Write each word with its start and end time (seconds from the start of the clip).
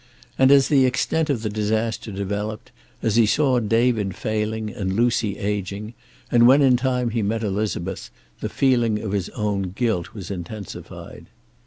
And, 0.35 0.49
as 0.51 0.67
the 0.67 0.87
extent 0.87 1.29
of 1.29 1.43
the 1.43 1.49
disaster 1.51 2.11
developed, 2.11 2.71
as 3.03 3.17
he 3.17 3.27
saw 3.27 3.59
David 3.59 4.15
failing 4.15 4.71
and 4.71 4.93
Lucy 4.95 5.37
ageing, 5.37 5.93
and 6.31 6.47
when 6.47 6.63
in 6.63 6.75
time 6.75 7.11
he 7.11 7.21
met 7.21 7.43
Elizabeth, 7.43 8.09
the 8.39 8.49
feeling 8.49 8.97
of 8.99 9.11
his 9.11 9.29
own 9.35 9.73
guilt 9.75 10.15
was 10.15 10.31
intensified. 10.31 11.27